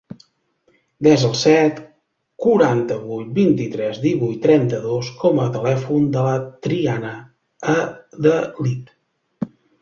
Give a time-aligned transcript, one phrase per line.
[1.07, 1.81] Desa el set,
[2.45, 6.33] quaranta-vuit, vint-i-tres, divuit, trenta-dos com a telèfon de la
[6.69, 7.13] Triana
[7.77, 8.91] Adalid.